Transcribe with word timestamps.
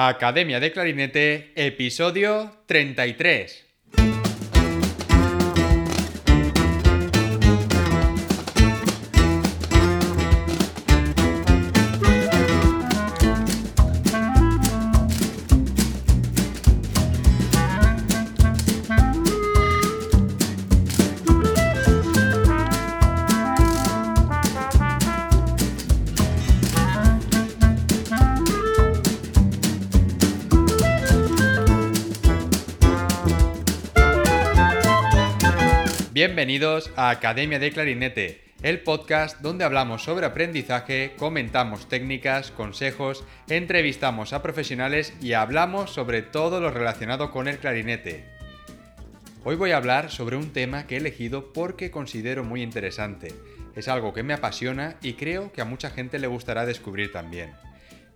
Academia 0.00 0.60
de 0.60 0.70
Clarinete, 0.70 1.50
episodio 1.56 2.62
33. 2.66 3.67
Bienvenidos 36.20 36.90
a 36.96 37.10
Academia 37.10 37.60
de 37.60 37.70
Clarinete, 37.70 38.40
el 38.64 38.80
podcast 38.80 39.40
donde 39.40 39.62
hablamos 39.62 40.02
sobre 40.02 40.26
aprendizaje, 40.26 41.12
comentamos 41.16 41.88
técnicas, 41.88 42.50
consejos, 42.50 43.22
entrevistamos 43.48 44.32
a 44.32 44.42
profesionales 44.42 45.14
y 45.22 45.34
hablamos 45.34 45.92
sobre 45.92 46.22
todo 46.22 46.60
lo 46.60 46.72
relacionado 46.72 47.30
con 47.30 47.46
el 47.46 47.58
clarinete. 47.58 48.24
Hoy 49.44 49.54
voy 49.54 49.70
a 49.70 49.76
hablar 49.76 50.10
sobre 50.10 50.34
un 50.34 50.52
tema 50.52 50.88
que 50.88 50.96
he 50.96 50.98
elegido 50.98 51.52
porque 51.52 51.92
considero 51.92 52.42
muy 52.42 52.62
interesante. 52.64 53.32
Es 53.76 53.86
algo 53.86 54.12
que 54.12 54.24
me 54.24 54.34
apasiona 54.34 54.96
y 55.00 55.12
creo 55.12 55.52
que 55.52 55.60
a 55.60 55.66
mucha 55.66 55.90
gente 55.90 56.18
le 56.18 56.26
gustará 56.26 56.66
descubrir 56.66 57.12
también. 57.12 57.52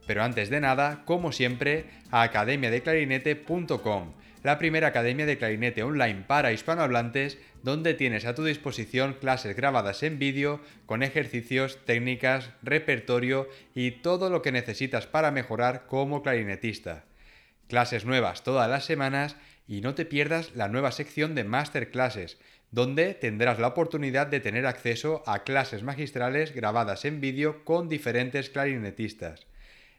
Pero 0.09 0.25
antes 0.25 0.51
de 0.51 0.59
nada, 0.59 1.03
como 1.05 1.31
siempre, 1.31 1.85
a 2.11 2.23
academiadeclarinete.com 2.23 4.15
la 4.43 4.59
primera 4.59 4.89
academia 4.89 5.27
de 5.27 5.39
clarinete 5.39 5.83
online 5.83 6.25
para 6.27 6.53
hispanohablantes, 6.53 7.39
donde 7.63 7.95
tienes 7.95 8.25
a 8.25 8.35
tu 8.35 8.45
disposición 8.45 9.15
clases 9.15 9.55
grabadas 9.55 10.03
en 10.03 10.19
vídeo 10.19 10.61
con 10.87 11.03
ejercicios, 11.03 11.79
técnicas, 11.85 12.51
repertorio 12.63 13.49
y 13.75 13.93
todo 13.93 14.31
lo 14.31 14.43
que 14.43 14.53
necesitas 14.53 15.07
para 15.07 15.31
mejorar 15.31 15.87
como 15.87 16.23
clarinetista. 16.23 17.05
Clases 17.69 18.05
nuevas 18.05 18.43
todas 18.43 18.69
las 18.69 18.85
semanas 18.85 19.37
y 19.69 19.81
no 19.81 19.95
te 19.95 20.05
pierdas 20.05 20.55
la 20.57 20.69
nueva 20.69 20.91
sección 20.91 21.35
de 21.35 21.45
masterclasses, 21.45 22.39
donde 22.73 23.15
tendrás 23.15 23.59
la 23.59 23.69
oportunidad 23.69 24.27
de 24.27 24.41
tener 24.41 24.67
acceso 24.67 25.23
a 25.27 25.45
clases 25.45 25.83
magistrales 25.83 26.55
grabadas 26.55 27.05
en 27.05 27.21
vídeo 27.21 27.65
con 27.65 27.89
diferentes 27.89 28.51
clarinetistas. 28.51 29.47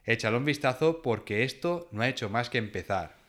Échale 0.05 0.35
un 0.35 0.45
vistazo 0.45 1.01
porque 1.01 1.43
esto 1.43 1.87
no 1.91 2.01
ha 2.01 2.09
hecho 2.09 2.29
más 2.29 2.49
que 2.49 2.57
empezar. 2.57 3.22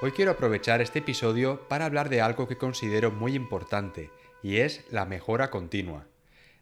Hoy 0.00 0.10
quiero 0.10 0.32
aprovechar 0.32 0.82
este 0.82 0.98
episodio 0.98 1.68
para 1.68 1.84
hablar 1.84 2.08
de 2.08 2.20
algo 2.20 2.48
que 2.48 2.58
considero 2.58 3.12
muy 3.12 3.36
importante, 3.36 4.10
y 4.42 4.56
es 4.56 4.84
la 4.90 5.04
mejora 5.04 5.50
continua, 5.50 6.06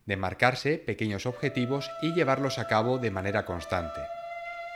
de 0.04 0.18
marcarse 0.18 0.76
pequeños 0.76 1.24
objetivos 1.24 1.90
y 2.02 2.12
llevarlos 2.12 2.58
a 2.58 2.68
cabo 2.68 2.98
de 2.98 3.10
manera 3.10 3.46
constante. 3.46 4.02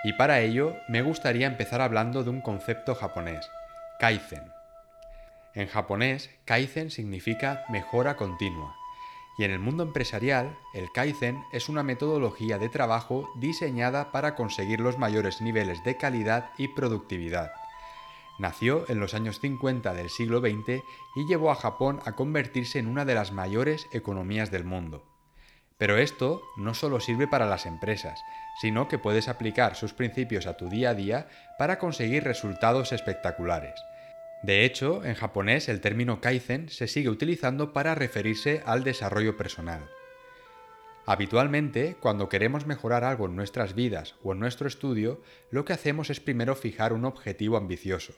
Y 0.04 0.14
para 0.14 0.40
ello 0.40 0.74
me 0.88 1.02
gustaría 1.02 1.46
empezar 1.46 1.82
hablando 1.82 2.24
de 2.24 2.30
un 2.30 2.40
concepto 2.40 2.94
japonés, 2.94 3.46
kaizen. 4.00 4.50
En 5.52 5.68
japonés, 5.68 6.30
kaizen 6.46 6.90
significa 6.90 7.66
mejora 7.68 8.16
continua, 8.16 8.74
y 9.36 9.44
en 9.44 9.50
el 9.50 9.58
mundo 9.58 9.82
empresarial, 9.82 10.56
el 10.72 10.90
kaizen 10.92 11.44
es 11.52 11.68
una 11.68 11.82
metodología 11.82 12.56
de 12.56 12.70
trabajo 12.70 13.28
diseñada 13.36 14.12
para 14.12 14.34
conseguir 14.34 14.80
los 14.80 14.96
mayores 14.96 15.42
niveles 15.42 15.84
de 15.84 15.98
calidad 15.98 16.52
y 16.56 16.68
productividad 16.68 17.52
Nació 18.38 18.84
en 18.88 19.00
los 19.00 19.14
años 19.14 19.40
50 19.40 19.94
del 19.94 20.10
siglo 20.10 20.40
XX 20.40 20.82
y 21.14 21.26
llevó 21.26 21.50
a 21.50 21.54
Japón 21.54 22.00
a 22.04 22.12
convertirse 22.12 22.78
en 22.78 22.86
una 22.86 23.06
de 23.06 23.14
las 23.14 23.32
mayores 23.32 23.86
economías 23.92 24.50
del 24.50 24.64
mundo. 24.64 25.04
Pero 25.78 25.96
esto 25.96 26.42
no 26.56 26.74
solo 26.74 27.00
sirve 27.00 27.26
para 27.28 27.46
las 27.46 27.64
empresas, 27.64 28.20
sino 28.60 28.88
que 28.88 28.98
puedes 28.98 29.28
aplicar 29.28 29.74
sus 29.74 29.94
principios 29.94 30.46
a 30.46 30.56
tu 30.56 30.68
día 30.68 30.90
a 30.90 30.94
día 30.94 31.28
para 31.58 31.78
conseguir 31.78 32.24
resultados 32.24 32.92
espectaculares. 32.92 33.74
De 34.42 34.64
hecho, 34.64 35.04
en 35.04 35.14
japonés 35.14 35.68
el 35.68 35.80
término 35.80 36.20
kaizen 36.20 36.68
se 36.68 36.88
sigue 36.88 37.08
utilizando 37.08 37.72
para 37.72 37.94
referirse 37.94 38.62
al 38.66 38.84
desarrollo 38.84 39.36
personal. 39.36 39.88
Habitualmente, 41.06 41.96
cuando 42.00 42.28
queremos 42.28 42.66
mejorar 42.66 43.04
algo 43.04 43.26
en 43.26 43.36
nuestras 43.36 43.74
vidas 43.74 44.14
o 44.22 44.32
en 44.32 44.40
nuestro 44.40 44.66
estudio, 44.66 45.22
lo 45.50 45.64
que 45.64 45.72
hacemos 45.72 46.10
es 46.10 46.20
primero 46.20 46.54
fijar 46.54 46.92
un 46.92 47.04
objetivo 47.04 47.56
ambicioso 47.56 48.14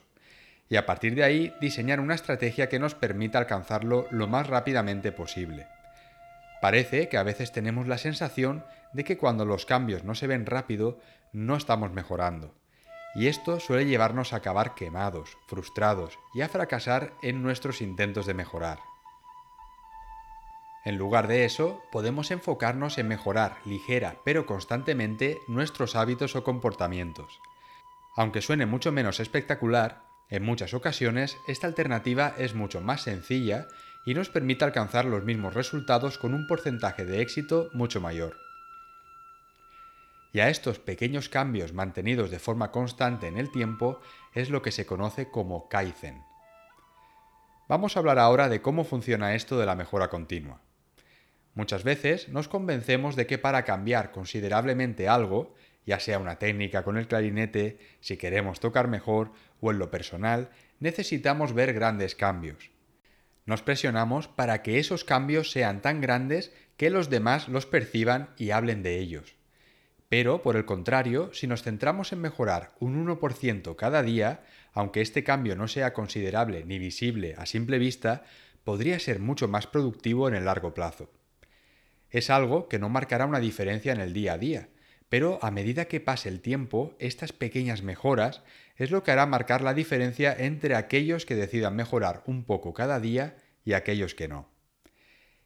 y 0.69 0.75
a 0.75 0.85
partir 0.85 1.15
de 1.15 1.23
ahí 1.23 1.53
diseñar 1.59 1.99
una 1.99 2.13
estrategia 2.13 2.69
que 2.69 2.79
nos 2.79 2.93
permita 2.93 3.39
alcanzarlo 3.39 4.07
lo 4.11 4.27
más 4.27 4.47
rápidamente 4.47 5.11
posible. 5.11 5.67
Parece 6.61 7.09
que 7.09 7.17
a 7.17 7.23
veces 7.23 7.51
tenemos 7.51 7.87
la 7.87 7.97
sensación 7.97 8.63
de 8.93 9.03
que 9.03 9.17
cuando 9.17 9.45
los 9.45 9.65
cambios 9.65 10.03
no 10.03 10.13
se 10.13 10.27
ven 10.27 10.45
rápido, 10.45 10.99
no 11.33 11.55
estamos 11.55 11.91
mejorando. 11.91 12.53
Y 13.15 13.27
esto 13.27 13.59
suele 13.59 13.85
llevarnos 13.85 14.33
a 14.33 14.37
acabar 14.37 14.75
quemados, 14.75 15.37
frustrados 15.47 16.19
y 16.33 16.41
a 16.41 16.49
fracasar 16.49 17.13
en 17.23 17.41
nuestros 17.41 17.81
intentos 17.81 18.27
de 18.27 18.35
mejorar. 18.35 18.79
En 20.85 20.97
lugar 20.97 21.27
de 21.27 21.45
eso, 21.45 21.81
podemos 21.91 22.31
enfocarnos 22.31 22.97
en 22.97 23.07
mejorar 23.07 23.57
ligera 23.65 24.17
pero 24.23 24.45
constantemente 24.45 25.39
nuestros 25.47 25.95
hábitos 25.95 26.35
o 26.35 26.43
comportamientos. 26.43 27.41
Aunque 28.15 28.41
suene 28.41 28.65
mucho 28.65 28.91
menos 28.91 29.19
espectacular, 29.19 30.08
en 30.29 30.43
muchas 30.43 30.73
ocasiones 30.73 31.37
esta 31.47 31.67
alternativa 31.67 32.33
es 32.37 32.53
mucho 32.53 32.81
más 32.81 33.01
sencilla 33.01 33.67
y 34.05 34.13
nos 34.13 34.29
permite 34.29 34.63
alcanzar 34.63 35.05
los 35.05 35.23
mismos 35.23 35.53
resultados 35.53 36.17
con 36.17 36.33
un 36.33 36.47
porcentaje 36.47 37.05
de 37.05 37.21
éxito 37.21 37.69
mucho 37.73 37.99
mayor. 37.99 38.37
Y 40.31 40.39
a 40.39 40.49
estos 40.49 40.77
pequeños 40.77 41.27
cambios 41.27 41.73
mantenidos 41.73 42.29
de 42.29 42.39
forma 42.39 42.71
constante 42.71 43.27
en 43.27 43.37
el 43.37 43.51
tiempo 43.51 43.99
es 44.33 44.51
lo 44.51 44.61
que 44.61 44.71
se 44.71 44.85
conoce 44.85 45.31
como 45.31 45.67
Kaizen. 45.67 46.21
Vamos 47.67 47.95
a 47.95 47.99
hablar 47.99 48.19
ahora 48.19 48.49
de 48.49 48.61
cómo 48.61 48.83
funciona 48.83 49.33
esto 49.33 49.59
de 49.59 49.65
la 49.65 49.75
mejora 49.75 50.09
continua. 50.09 50.61
Muchas 51.55 51.83
veces 51.83 52.29
nos 52.29 52.47
convencemos 52.47 53.15
de 53.15 53.25
que 53.25 53.37
para 53.37 53.65
cambiar 53.65 54.11
considerablemente 54.11 55.07
algo, 55.07 55.55
ya 55.89 55.99
sea 55.99 56.19
una 56.19 56.37
técnica 56.37 56.83
con 56.83 56.97
el 56.97 57.07
clarinete, 57.07 57.79
si 57.99 58.15
queremos 58.15 58.59
tocar 58.59 58.87
mejor 58.87 59.31
o 59.59 59.71
en 59.71 59.79
lo 59.79 59.89
personal, 59.89 60.51
necesitamos 60.79 61.53
ver 61.53 61.73
grandes 61.73 62.13
cambios. 62.13 62.69
Nos 63.47 63.63
presionamos 63.63 64.27
para 64.27 64.61
que 64.61 64.77
esos 64.77 65.03
cambios 65.03 65.49
sean 65.49 65.81
tan 65.81 65.99
grandes 65.99 66.53
que 66.77 66.91
los 66.91 67.09
demás 67.09 67.47
los 67.47 67.65
perciban 67.65 68.29
y 68.37 68.51
hablen 68.51 68.83
de 68.83 68.99
ellos. 68.99 69.33
Pero, 70.09 70.43
por 70.43 70.57
el 70.57 70.65
contrario, 70.65 71.31
si 71.33 71.47
nos 71.47 71.63
centramos 71.63 72.13
en 72.13 72.21
mejorar 72.21 72.75
un 72.79 73.03
1% 73.07 73.75
cada 73.75 74.03
día, 74.03 74.43
aunque 74.73 75.01
este 75.01 75.23
cambio 75.23 75.55
no 75.55 75.67
sea 75.67 75.91
considerable 75.93 76.65
ni 76.65 76.77
visible 76.77 77.33
a 77.35 77.47
simple 77.47 77.79
vista, 77.79 78.25
podría 78.63 78.99
ser 78.99 79.17
mucho 79.19 79.47
más 79.47 79.65
productivo 79.65 80.27
en 80.27 80.35
el 80.35 80.45
largo 80.45 80.75
plazo 80.75 81.09
es 82.11 82.29
algo 82.29 82.67
que 82.67 82.79
no 82.79 82.89
marcará 82.89 83.25
una 83.25 83.39
diferencia 83.39 83.93
en 83.93 84.01
el 84.01 84.13
día 84.13 84.33
a 84.33 84.37
día, 84.37 84.69
pero 85.09 85.39
a 85.41 85.51
medida 85.51 85.85
que 85.85 85.99
pase 85.99 86.29
el 86.29 86.39
tiempo, 86.39 86.95
estas 86.99 87.33
pequeñas 87.33 87.81
mejoras 87.81 88.43
es 88.75 88.91
lo 88.91 89.03
que 89.03 89.11
hará 89.11 89.25
marcar 89.25 89.61
la 89.61 89.73
diferencia 89.73 90.35
entre 90.37 90.75
aquellos 90.75 91.25
que 91.25 91.35
decidan 91.35 91.75
mejorar 91.75 92.23
un 92.27 92.45
poco 92.45 92.73
cada 92.73 92.99
día 92.99 93.35
y 93.65 93.73
aquellos 93.73 94.13
que 94.13 94.27
no. 94.27 94.47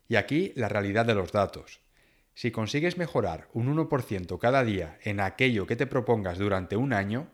Y 0.08 0.18
aquí 0.18 0.52
la 0.56 0.70
realidad 0.70 1.06
de 1.06 1.16
los 1.16 1.32
datos. 1.32 1.80
Si 2.36 2.52
consigues 2.52 2.98
mejorar 2.98 3.48
un 3.54 3.74
1% 3.76 4.38
cada 4.38 4.64
día 4.64 4.98
en 5.02 5.20
aquello 5.20 5.66
que 5.66 5.76
te 5.76 5.88
propongas 5.88 6.38
durante 6.38 6.76
un 6.76 6.92
año, 6.92 7.30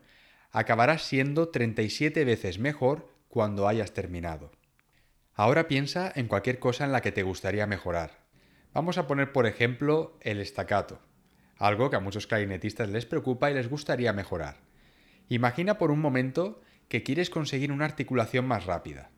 acabarás 0.52 1.02
siendo 1.02 1.48
37 1.48 2.24
veces 2.24 2.58
mejor 2.58 3.08
cuando 3.28 3.66
hayas 3.66 3.92
terminado. 3.92 4.52
Ahora 5.34 5.68
piensa 5.68 6.12
en 6.14 6.28
cualquier 6.28 6.58
cosa 6.58 6.84
en 6.84 6.92
la 6.92 7.00
que 7.00 7.12
te 7.12 7.22
gustaría 7.22 7.66
mejorar. 7.66 8.18
Vamos 8.72 8.98
a 8.98 9.06
poner 9.06 9.32
por 9.32 9.46
ejemplo 9.46 10.18
el 10.20 10.40
estacato, 10.40 11.00
algo 11.60 11.90
que 11.90 11.96
a 11.96 12.00
muchos 12.00 12.26
clarinetistas 12.26 12.88
les 12.88 13.06
preocupa 13.06 13.50
y 13.50 13.54
les 13.54 13.68
gustaría 13.68 14.12
mejorar. 14.12 14.56
Imagina 15.28 15.78
por 15.78 15.90
un 15.90 16.00
momento 16.00 16.60
que 16.88 17.02
quieres 17.02 17.30
conseguir 17.30 17.70
una 17.70 17.84
articulación 17.84 18.46
más 18.46 18.64
rápida. 18.64 19.10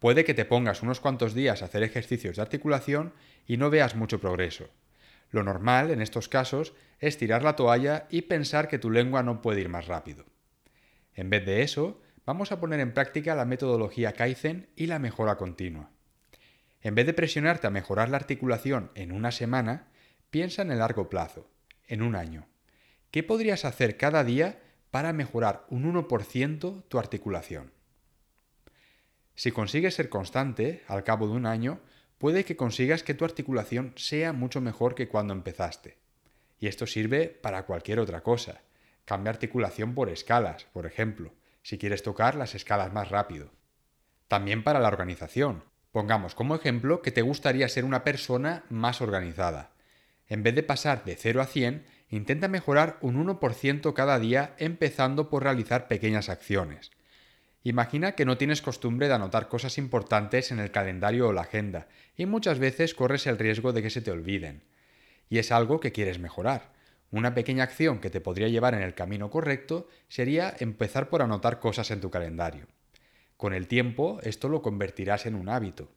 Puede 0.00 0.24
que 0.24 0.34
te 0.34 0.44
pongas 0.44 0.82
unos 0.82 1.00
cuantos 1.00 1.32
días 1.32 1.62
a 1.62 1.66
hacer 1.66 1.84
ejercicios 1.84 2.36
de 2.36 2.42
articulación 2.42 3.14
y 3.46 3.56
no 3.56 3.70
veas 3.70 3.94
mucho 3.94 4.20
progreso. 4.20 4.68
Lo 5.30 5.44
normal 5.44 5.90
en 5.90 6.02
estos 6.02 6.28
casos 6.28 6.74
es 6.98 7.18
tirar 7.18 7.44
la 7.44 7.56
toalla 7.56 8.06
y 8.10 8.22
pensar 8.22 8.68
que 8.68 8.78
tu 8.78 8.90
lengua 8.90 9.22
no 9.22 9.40
puede 9.40 9.60
ir 9.60 9.68
más 9.68 9.86
rápido. 9.86 10.26
En 11.14 11.30
vez 11.30 11.46
de 11.46 11.62
eso, 11.62 12.02
vamos 12.26 12.50
a 12.50 12.60
poner 12.60 12.80
en 12.80 12.92
práctica 12.92 13.36
la 13.36 13.44
metodología 13.44 14.12
Kaizen 14.12 14.68
y 14.74 14.86
la 14.86 14.98
mejora 14.98 15.36
continua. 15.36 15.90
En 16.82 16.96
vez 16.96 17.06
de 17.06 17.14
presionarte 17.14 17.68
a 17.68 17.70
mejorar 17.70 18.10
la 18.10 18.16
articulación 18.16 18.90
en 18.96 19.12
una 19.12 19.30
semana, 19.30 19.88
piensa 20.30 20.62
en 20.62 20.72
el 20.72 20.80
largo 20.80 21.08
plazo, 21.08 21.48
en 21.86 22.02
un 22.02 22.16
año. 22.16 22.46
¿Qué 23.10 23.22
podrías 23.22 23.64
hacer 23.64 23.96
cada 23.96 24.24
día 24.24 24.60
para 24.90 25.12
mejorar 25.12 25.66
un 25.68 25.92
1% 25.92 26.84
tu 26.88 26.98
articulación? 26.98 27.72
Si 29.34 29.52
consigues 29.52 29.94
ser 29.94 30.08
constante, 30.08 30.82
al 30.88 31.04
cabo 31.04 31.28
de 31.28 31.34
un 31.34 31.46
año, 31.46 31.80
puede 32.18 32.44
que 32.44 32.56
consigas 32.56 33.02
que 33.02 33.14
tu 33.14 33.24
articulación 33.24 33.92
sea 33.96 34.32
mucho 34.32 34.60
mejor 34.60 34.94
que 34.94 35.08
cuando 35.08 35.34
empezaste. 35.34 35.98
Y 36.58 36.68
esto 36.68 36.86
sirve 36.86 37.28
para 37.28 37.66
cualquier 37.66 38.00
otra 38.00 38.22
cosa. 38.22 38.62
Cambia 39.04 39.30
articulación 39.30 39.94
por 39.94 40.08
escalas, 40.08 40.64
por 40.72 40.86
ejemplo, 40.86 41.34
si 41.62 41.78
quieres 41.78 42.02
tocar 42.02 42.34
las 42.34 42.54
escalas 42.54 42.92
más 42.92 43.10
rápido. 43.10 43.50
También 44.28 44.64
para 44.64 44.80
la 44.80 44.88
organización. 44.88 45.64
Pongamos 45.92 46.34
como 46.34 46.54
ejemplo 46.54 47.02
que 47.02 47.12
te 47.12 47.22
gustaría 47.22 47.68
ser 47.68 47.84
una 47.84 48.04
persona 48.04 48.64
más 48.70 49.00
organizada. 49.00 49.70
En 50.28 50.42
vez 50.42 50.54
de 50.54 50.62
pasar 50.62 51.04
de 51.04 51.16
0 51.16 51.40
a 51.40 51.46
100, 51.46 51.84
intenta 52.10 52.48
mejorar 52.48 52.98
un 53.00 53.24
1% 53.24 53.92
cada 53.94 54.18
día 54.18 54.54
empezando 54.58 55.30
por 55.30 55.44
realizar 55.44 55.88
pequeñas 55.88 56.28
acciones. 56.28 56.90
Imagina 57.62 58.12
que 58.12 58.24
no 58.24 58.38
tienes 58.38 58.62
costumbre 58.62 59.08
de 59.08 59.14
anotar 59.14 59.48
cosas 59.48 59.76
importantes 59.76 60.52
en 60.52 60.60
el 60.60 60.70
calendario 60.70 61.28
o 61.28 61.32
la 61.32 61.42
agenda, 61.42 61.88
y 62.16 62.26
muchas 62.26 62.58
veces 62.58 62.94
corres 62.94 63.26
el 63.26 63.38
riesgo 63.38 63.72
de 63.72 63.82
que 63.82 63.90
se 63.90 64.00
te 64.00 64.12
olviden. 64.12 64.62
Y 65.28 65.38
es 65.38 65.50
algo 65.50 65.80
que 65.80 65.90
quieres 65.90 66.20
mejorar. 66.20 66.72
Una 67.10 67.34
pequeña 67.34 67.64
acción 67.64 67.98
que 67.98 68.10
te 68.10 68.20
podría 68.20 68.48
llevar 68.48 68.74
en 68.74 68.82
el 68.82 68.94
camino 68.94 69.30
correcto 69.30 69.88
sería 70.08 70.54
empezar 70.58 71.08
por 71.08 71.22
anotar 71.22 71.58
cosas 71.58 71.90
en 71.90 72.00
tu 72.00 72.10
calendario. 72.10 72.66
Con 73.36 73.52
el 73.52 73.66
tiempo, 73.68 74.20
esto 74.22 74.48
lo 74.48 74.62
convertirás 74.62 75.26
en 75.26 75.34
un 75.34 75.48
hábito. 75.48 75.90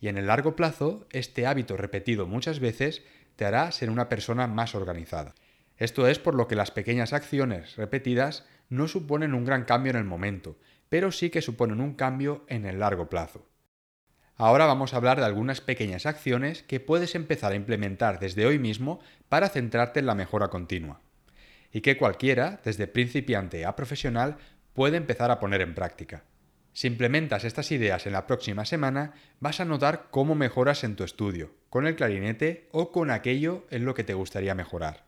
Y 0.00 0.08
en 0.08 0.16
el 0.16 0.28
largo 0.28 0.56
plazo, 0.56 1.06
este 1.10 1.46
hábito 1.46 1.76
repetido 1.76 2.26
muchas 2.26 2.58
veces 2.58 3.02
te 3.40 3.46
hará 3.46 3.72
ser 3.72 3.88
una 3.88 4.10
persona 4.10 4.46
más 4.46 4.74
organizada. 4.74 5.34
Esto 5.78 6.06
es 6.06 6.18
por 6.18 6.34
lo 6.34 6.46
que 6.46 6.56
las 6.56 6.70
pequeñas 6.70 7.14
acciones 7.14 7.74
repetidas 7.76 8.44
no 8.68 8.86
suponen 8.86 9.32
un 9.32 9.46
gran 9.46 9.64
cambio 9.64 9.92
en 9.92 9.96
el 9.96 10.04
momento, 10.04 10.58
pero 10.90 11.10
sí 11.10 11.30
que 11.30 11.40
suponen 11.40 11.80
un 11.80 11.94
cambio 11.94 12.44
en 12.48 12.66
el 12.66 12.80
largo 12.80 13.08
plazo. 13.08 13.48
Ahora 14.36 14.66
vamos 14.66 14.92
a 14.92 14.98
hablar 14.98 15.18
de 15.20 15.24
algunas 15.24 15.62
pequeñas 15.62 16.04
acciones 16.04 16.62
que 16.64 16.80
puedes 16.80 17.14
empezar 17.14 17.52
a 17.52 17.54
implementar 17.54 18.20
desde 18.20 18.44
hoy 18.44 18.58
mismo 18.58 19.00
para 19.30 19.48
centrarte 19.48 20.00
en 20.00 20.06
la 20.06 20.14
mejora 20.14 20.48
continua, 20.48 21.00
y 21.72 21.80
que 21.80 21.96
cualquiera, 21.96 22.60
desde 22.62 22.88
principiante 22.88 23.64
a 23.64 23.74
profesional, 23.74 24.36
puede 24.74 24.98
empezar 24.98 25.30
a 25.30 25.40
poner 25.40 25.62
en 25.62 25.74
práctica. 25.74 26.24
Si 26.72 26.86
implementas 26.86 27.44
estas 27.44 27.72
ideas 27.72 28.06
en 28.06 28.12
la 28.12 28.26
próxima 28.26 28.64
semana, 28.64 29.14
vas 29.40 29.60
a 29.60 29.64
notar 29.64 30.08
cómo 30.10 30.34
mejoras 30.34 30.84
en 30.84 30.96
tu 30.96 31.04
estudio, 31.04 31.52
con 31.68 31.86
el 31.86 31.96
clarinete 31.96 32.68
o 32.72 32.92
con 32.92 33.10
aquello 33.10 33.66
en 33.70 33.84
lo 33.84 33.94
que 33.94 34.04
te 34.04 34.14
gustaría 34.14 34.54
mejorar. 34.54 35.04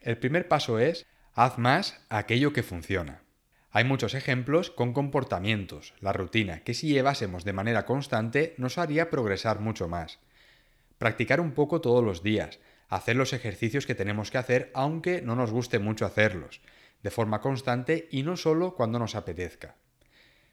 El 0.00 0.18
primer 0.18 0.48
paso 0.48 0.78
es, 0.78 1.06
haz 1.34 1.58
más 1.58 2.04
aquello 2.08 2.52
que 2.52 2.62
funciona. 2.62 3.22
Hay 3.70 3.84
muchos 3.84 4.14
ejemplos 4.14 4.70
con 4.70 4.92
comportamientos, 4.92 5.94
la 6.00 6.12
rutina, 6.12 6.60
que 6.60 6.74
si 6.74 6.88
llevásemos 6.88 7.44
de 7.44 7.54
manera 7.54 7.86
constante 7.86 8.54
nos 8.58 8.76
haría 8.76 9.08
progresar 9.08 9.60
mucho 9.60 9.88
más. 9.88 10.18
Practicar 10.98 11.40
un 11.40 11.52
poco 11.52 11.80
todos 11.80 12.04
los 12.04 12.22
días, 12.22 12.58
hacer 12.88 13.16
los 13.16 13.32
ejercicios 13.32 13.86
que 13.86 13.94
tenemos 13.94 14.30
que 14.30 14.38
hacer 14.38 14.70
aunque 14.74 15.22
no 15.22 15.36
nos 15.36 15.50
guste 15.50 15.78
mucho 15.78 16.04
hacerlos, 16.04 16.60
de 17.02 17.10
forma 17.10 17.40
constante 17.40 18.08
y 18.10 18.22
no 18.22 18.36
solo 18.36 18.74
cuando 18.74 18.98
nos 18.98 19.14
apetezca. 19.14 19.76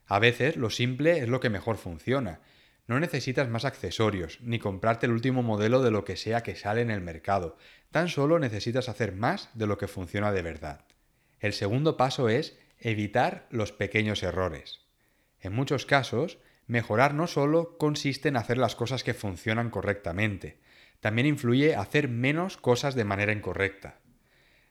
A 0.09 0.17
veces 0.17 0.57
lo 0.57 0.71
simple 0.71 1.19
es 1.19 1.29
lo 1.29 1.39
que 1.39 1.51
mejor 1.51 1.77
funciona. 1.77 2.41
No 2.87 2.99
necesitas 2.99 3.47
más 3.47 3.63
accesorios, 3.63 4.39
ni 4.41 4.57
comprarte 4.57 5.05
el 5.05 5.11
último 5.11 5.43
modelo 5.43 5.83
de 5.83 5.91
lo 5.91 6.03
que 6.03 6.17
sea 6.17 6.41
que 6.41 6.55
sale 6.55 6.81
en 6.81 6.89
el 6.89 6.99
mercado. 6.99 7.57
Tan 7.91 8.09
solo 8.09 8.39
necesitas 8.39 8.89
hacer 8.89 9.13
más 9.13 9.51
de 9.53 9.67
lo 9.67 9.77
que 9.77 9.87
funciona 9.87 10.31
de 10.31 10.41
verdad. 10.41 10.83
El 11.39 11.53
segundo 11.53 11.95
paso 11.95 12.27
es 12.27 12.57
evitar 12.79 13.45
los 13.51 13.71
pequeños 13.71 14.23
errores. 14.23 14.81
En 15.41 15.53
muchos 15.53 15.85
casos, 15.85 16.39
mejorar 16.65 17.13
no 17.13 17.27
solo 17.27 17.77
consiste 17.77 18.29
en 18.29 18.37
hacer 18.37 18.57
las 18.57 18.75
cosas 18.75 19.03
que 19.03 19.13
funcionan 19.13 19.69
correctamente, 19.69 20.57
también 21.01 21.27
influye 21.27 21.75
hacer 21.75 22.07
menos 22.09 22.57
cosas 22.57 22.95
de 22.95 23.05
manera 23.05 23.31
incorrecta. 23.31 23.99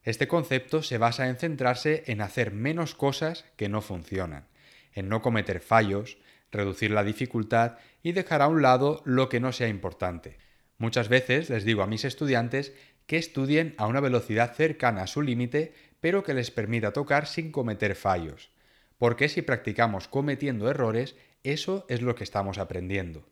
Este 0.02 0.26
concepto 0.26 0.82
se 0.82 0.99
basa 0.99 1.29
en 1.29 1.37
centrarse 1.37 2.02
en 2.08 2.23
hacer 2.23 2.52
menos 2.52 2.96
cosas 2.96 3.44
que 3.56 3.69
no 3.69 3.82
funcionan, 3.82 4.49
en 4.99 5.09
no 5.09 5.23
cometer 5.23 5.61
fallos, 5.61 6.19
reducir 6.50 6.91
la 6.91 7.05
dificultad 7.05 7.79
y 8.03 8.12
dejar 8.12 8.43
a 8.43 8.49
un 8.49 8.62
lado 8.62 9.03
lo 9.05 9.29
que 9.29 9.41
no 9.41 9.53
sea 9.53 9.69
importante. 9.69 10.39
Muchas 10.79 11.09
veces 11.09 11.50
les 11.50 11.65
digo 11.65 11.83
a 11.83 11.87
mis 11.87 12.05
estudiantes 12.05 12.73
que 13.06 13.17
estudien 13.17 13.75
a 13.79 13.87
una 13.87 14.00
velocidad 14.00 14.55
cercana 14.55 15.03
a 15.03 15.06
su 15.06 15.23
límite 15.23 15.73
pero 16.00 16.23
que 16.23 16.35
les 16.35 16.50
permita 16.50 16.93
tocar 16.93 17.27
sin 17.27 17.50
cometer 17.50 17.95
fallos. 17.95 18.50
Porque 18.99 19.29
si 19.29 19.43
practicamos 19.43 20.09
cometiendo 20.09 20.71
errores, 20.71 21.17
eso 21.43 21.87
es 21.89 22.03
lo 22.03 22.15
que 22.15 22.25
estamos 22.25 22.59
aprendiendo. 22.59 23.29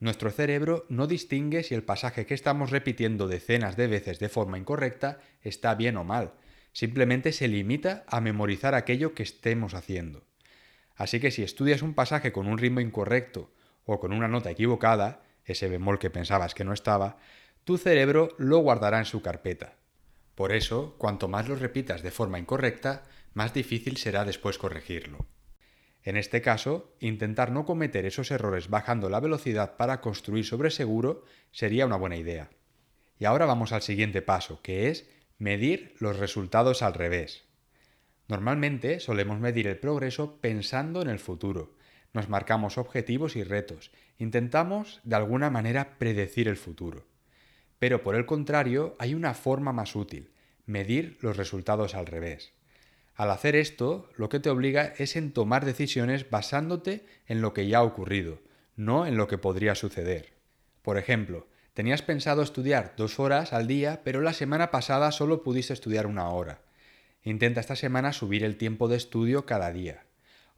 Nuestro 0.00 0.30
cerebro 0.30 0.84
no 0.88 1.06
distingue 1.06 1.62
si 1.62 1.74
el 1.74 1.84
pasaje 1.84 2.26
que 2.26 2.34
estamos 2.34 2.70
repitiendo 2.70 3.28
decenas 3.28 3.76
de 3.76 3.86
veces 3.86 4.18
de 4.18 4.28
forma 4.28 4.58
incorrecta 4.58 5.20
está 5.42 5.74
bien 5.74 5.96
o 5.96 6.04
mal, 6.04 6.32
simplemente 6.72 7.32
se 7.32 7.48
limita 7.48 8.04
a 8.08 8.20
memorizar 8.20 8.74
aquello 8.74 9.14
que 9.14 9.22
estemos 9.22 9.74
haciendo. 9.74 10.24
Así 10.96 11.20
que 11.20 11.30
si 11.30 11.42
estudias 11.42 11.82
un 11.82 11.94
pasaje 11.94 12.32
con 12.32 12.46
un 12.46 12.58
ritmo 12.58 12.80
incorrecto 12.80 13.50
o 13.84 13.98
con 13.98 14.12
una 14.12 14.28
nota 14.28 14.50
equivocada, 14.50 15.22
ese 15.44 15.68
bemol 15.68 15.98
que 15.98 16.10
pensabas 16.10 16.54
que 16.54 16.64
no 16.64 16.72
estaba, 16.72 17.18
tu 17.64 17.78
cerebro 17.78 18.34
lo 18.38 18.58
guardará 18.58 18.98
en 18.98 19.04
su 19.04 19.22
carpeta. 19.22 19.76
Por 20.34 20.52
eso, 20.52 20.96
cuanto 20.98 21.28
más 21.28 21.48
lo 21.48 21.56
repitas 21.56 22.02
de 22.02 22.10
forma 22.10 22.38
incorrecta, 22.38 23.04
más 23.34 23.54
difícil 23.54 23.96
será 23.96 24.24
después 24.24 24.58
corregirlo. 24.58 25.26
En 26.04 26.16
este 26.16 26.42
caso, 26.42 26.94
intentar 26.98 27.52
no 27.52 27.64
cometer 27.64 28.06
esos 28.06 28.30
errores 28.30 28.68
bajando 28.68 29.08
la 29.08 29.20
velocidad 29.20 29.76
para 29.76 30.00
construir 30.00 30.44
sobre 30.44 30.70
seguro 30.70 31.24
sería 31.52 31.86
una 31.86 31.96
buena 31.96 32.16
idea. 32.16 32.50
Y 33.18 33.24
ahora 33.24 33.46
vamos 33.46 33.72
al 33.72 33.82
siguiente 33.82 34.20
paso, 34.20 34.60
que 34.62 34.88
es 34.88 35.08
medir 35.38 35.94
los 36.00 36.18
resultados 36.18 36.82
al 36.82 36.94
revés. 36.94 37.44
Normalmente 38.32 38.98
solemos 38.98 39.40
medir 39.40 39.66
el 39.66 39.76
progreso 39.76 40.38
pensando 40.40 41.02
en 41.02 41.10
el 41.10 41.18
futuro. 41.18 41.74
Nos 42.14 42.30
marcamos 42.30 42.78
objetivos 42.78 43.36
y 43.36 43.44
retos. 43.44 43.90
Intentamos, 44.16 45.02
de 45.04 45.16
alguna 45.16 45.50
manera, 45.50 45.98
predecir 45.98 46.48
el 46.48 46.56
futuro. 46.56 47.04
Pero 47.78 48.02
por 48.02 48.14
el 48.14 48.24
contrario, 48.24 48.96
hay 48.98 49.12
una 49.12 49.34
forma 49.34 49.74
más 49.74 49.94
útil, 49.94 50.30
medir 50.64 51.18
los 51.20 51.36
resultados 51.36 51.94
al 51.94 52.06
revés. 52.06 52.54
Al 53.16 53.30
hacer 53.30 53.54
esto, 53.54 54.08
lo 54.16 54.30
que 54.30 54.40
te 54.40 54.48
obliga 54.48 54.94
es 54.96 55.14
en 55.16 55.34
tomar 55.34 55.66
decisiones 55.66 56.30
basándote 56.30 57.04
en 57.26 57.42
lo 57.42 57.52
que 57.52 57.68
ya 57.68 57.80
ha 57.80 57.82
ocurrido, 57.82 58.40
no 58.76 59.04
en 59.04 59.18
lo 59.18 59.28
que 59.28 59.36
podría 59.36 59.74
suceder. 59.74 60.32
Por 60.80 60.96
ejemplo, 60.96 61.48
tenías 61.74 62.00
pensado 62.00 62.40
estudiar 62.40 62.94
dos 62.96 63.20
horas 63.20 63.52
al 63.52 63.66
día, 63.66 64.00
pero 64.02 64.22
la 64.22 64.32
semana 64.32 64.70
pasada 64.70 65.12
solo 65.12 65.42
pudiste 65.42 65.74
estudiar 65.74 66.06
una 66.06 66.30
hora. 66.30 66.62
Intenta 67.24 67.60
esta 67.60 67.76
semana 67.76 68.12
subir 68.12 68.42
el 68.42 68.56
tiempo 68.56 68.88
de 68.88 68.96
estudio 68.96 69.46
cada 69.46 69.72
día. 69.72 70.06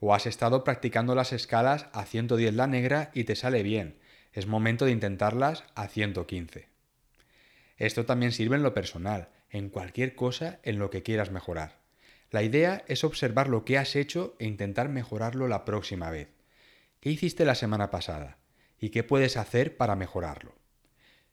O 0.00 0.14
has 0.14 0.26
estado 0.26 0.64
practicando 0.64 1.14
las 1.14 1.33
escalas 1.33 1.87
a 1.92 2.04
110 2.04 2.54
la 2.54 2.66
negra 2.66 3.11
y 3.12 3.25
te 3.25 3.37
sale 3.37 3.62
bien. 3.62 3.99
Es 4.33 4.47
momento 4.47 4.87
de 4.87 4.92
intentarlas 4.92 5.64
a 5.75 5.88
115. 5.88 6.68
Esto 7.76 8.06
también 8.06 8.33
sirve 8.33 8.56
en 8.56 8.62
lo 8.62 8.73
personal, 8.73 9.28
en 9.50 9.68
cualquier 9.68 10.14
cosa 10.14 10.59
en 10.62 10.78
lo 10.78 10.90
que 10.90 11.02
quieras 11.02 11.30
mejorar. 11.30 11.80
La 12.30 12.42
idea 12.42 12.83
es 12.88 13.04
observar 13.04 13.49
lo 13.49 13.64
que 13.64 13.78
has 13.78 13.94
hecho 13.94 14.35
e 14.38 14.47
intentar 14.47 14.88
mejorarlo 14.88 15.49
la 15.49 15.64
próxima 15.64 16.11
vez. 16.11 16.28
¿Qué 17.00 17.11
hiciste 17.11 17.44
la 17.44 17.54
semana 17.54 17.90
pasada? 17.90 18.38
¿Y 18.78 18.88
qué 18.88 19.04
puedes 19.04 19.37
hacer 19.37 19.76
para 19.76 19.97
mejorarlo? 19.97 20.54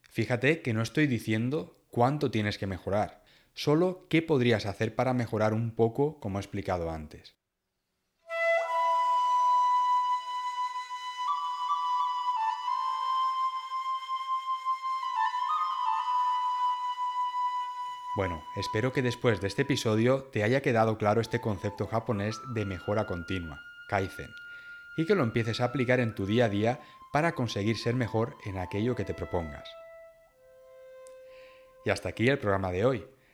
Fíjate 0.01 0.61
que 0.61 0.73
no 0.73 0.81
estoy 0.81 1.07
diciendo 1.07 1.81
cuánto 1.89 2.29
tienes 2.29 2.57
que 2.57 2.67
mejorar, 2.67 3.20
solo 3.53 4.07
qué 4.09 4.21
podrías 4.21 4.65
hacer 4.65 4.95
para 4.95 5.13
mejorar 5.13 5.53
un 5.53 5.75
poco 5.75 6.19
como 6.19 6.39
he 6.39 6.41
explicado 6.41 6.89
antes. 6.89 7.35
Bueno, 18.13 18.43
espero 18.57 18.91
que 18.91 19.01
después 19.01 19.39
de 19.39 19.47
este 19.47 19.61
episodio 19.61 20.25
te 20.25 20.43
haya 20.43 20.61
quedado 20.61 20.97
claro 20.97 21.21
este 21.21 21.39
concepto 21.39 21.87
japonés 21.87 22.41
de 22.53 22.65
mejora 22.65 23.05
continua, 23.07 23.61
Kaizen, 23.87 24.29
y 24.97 25.05
que 25.05 25.15
lo 25.15 25.23
empieces 25.23 25.61
a 25.61 25.65
aplicar 25.65 26.01
en 26.01 26.13
tu 26.13 26.25
día 26.25 26.45
a 26.45 26.49
día 26.49 26.81
para 27.13 27.31
conseguir 27.31 27.77
ser 27.77 27.95
mejor 27.95 28.35
en 28.45 28.57
aquello 28.57 28.95
que 28.95 29.05
te 29.05 29.13
propongas. 29.13 29.67
Y 31.85 31.89
hasta 31.89 32.09
aquí 32.09 32.27
el 32.27 32.37
programa 32.37 32.71
de 32.71 32.85
hoy. 32.85 33.07